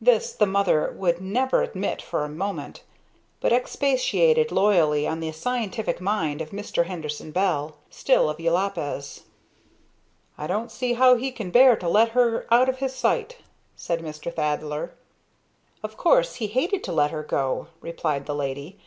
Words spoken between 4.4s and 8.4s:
loyally on the scientific mind of Mr. Henderson Bell, still of